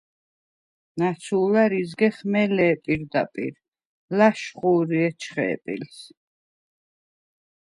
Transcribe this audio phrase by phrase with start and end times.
[0.97, 3.53] ნაცუ̄ლარ იზგეხ მელე̄ პირდაპირ,
[4.17, 5.97] ლა̄შხუ̄რი ეჩხე̄ პილს.